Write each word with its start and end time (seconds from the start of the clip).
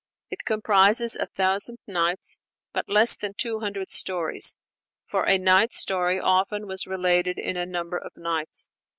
It 0.31 0.45
comprises 0.45 1.15
a 1.15 1.27
Thousand 1.27 1.77
Nights, 1.85 2.39
but 2.73 2.89
less 2.89 3.15
than 3.15 3.35
two 3.35 3.59
hundred 3.59 3.91
stories; 3.91 4.57
for 5.05 5.25
a 5.29 5.37
night 5.37 5.73
story 5.73 6.19
often 6.19 6.65
was 6.65 6.87
related 6.87 7.37
in 7.37 7.55
a 7.55 7.67
number 7.67 7.99
of 7.99 8.17
nights. 8.17 8.71